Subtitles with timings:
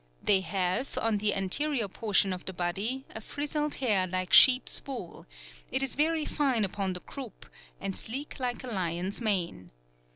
[0.23, 5.27] They have, on the anterior portion of the body, a frizzled hair like sheep's wool;
[5.71, 7.45] it is very fine upon the croup,
[7.79, 9.69] and sleek like a lion's mane.